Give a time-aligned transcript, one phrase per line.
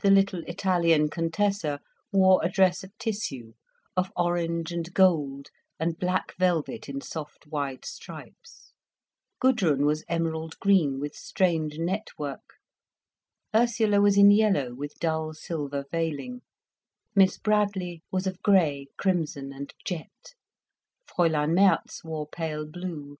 [0.00, 1.78] The little Italian Contessa
[2.10, 3.52] wore a dress of tissue,
[3.98, 8.72] of orange and gold and black velvet in soft wide stripes,
[9.40, 12.54] Gudrun was emerald green with strange net work,
[13.54, 16.40] Ursula was in yellow with dull silver veiling,
[17.14, 20.32] Miss Bradley was of grey, crimson and jet,
[21.06, 23.18] Fräulein März wore pale blue.